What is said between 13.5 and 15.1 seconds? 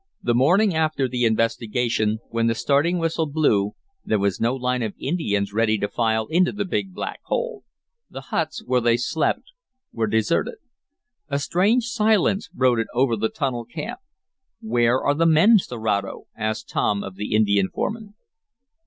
camp. "Where